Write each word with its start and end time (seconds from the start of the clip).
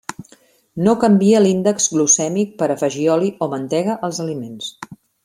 No 0.87 0.93
canvia 1.03 1.41
l'índex 1.43 1.85
glucèmic 1.97 2.55
per 2.63 2.69
afegir 2.77 3.05
oli 3.17 3.29
o 3.47 3.51
mantega 3.53 3.99
als 4.09 4.23
aliments. 4.29 4.73